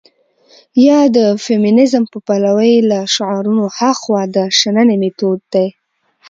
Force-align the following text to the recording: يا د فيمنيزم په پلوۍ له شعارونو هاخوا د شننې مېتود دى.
يا 0.87 0.99
د 1.15 1.17
فيمنيزم 1.45 2.03
په 2.11 2.17
پلوۍ 2.27 2.73
له 2.89 2.99
شعارونو 3.15 3.65
هاخوا 3.77 4.21
د 4.35 4.37
شننې 4.59 4.95
مېتود 5.01 5.39
دى. 5.53 5.67